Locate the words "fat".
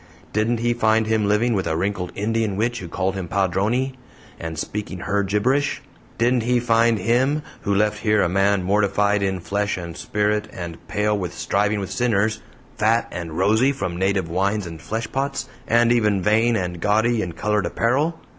12.79-13.09